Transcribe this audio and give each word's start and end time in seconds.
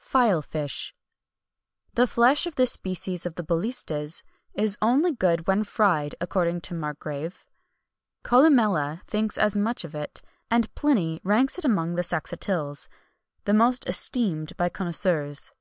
FILE 0.00 0.42
FISH. 0.42 0.92
The 1.94 2.08
flesh 2.08 2.46
of 2.46 2.56
this 2.56 2.72
species 2.72 3.24
of 3.24 3.36
the 3.36 3.44
bulistes 3.44 4.24
is 4.52 4.76
only 4.82 5.12
good 5.12 5.46
when 5.46 5.62
fried, 5.62 6.16
according 6.20 6.62
to 6.62 6.74
Marcgrave. 6.74 7.44
Columella 8.24 9.04
thinks 9.04 9.36
much 9.54 9.84
of 9.84 9.94
it,[XXI 9.94 10.24
199] 10.50 10.50
and 10.50 10.74
Pliny 10.74 11.20
ranks 11.22 11.58
it 11.58 11.64
among 11.64 11.94
the 11.94 12.02
saxatiles, 12.02 12.88
the 13.44 13.54
most 13.54 13.88
esteemed 13.88 14.56
by 14.56 14.68
connoisseurs. 14.68 15.52